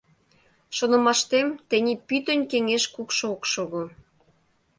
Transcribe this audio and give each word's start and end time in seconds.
Шонымаштем, 0.75 1.47
тений 1.69 1.99
пӱтынь 2.07 2.43
кеҥеж 2.51 2.83
кукшо 2.95 3.25
ок 3.35 3.43
шого. 3.51 3.83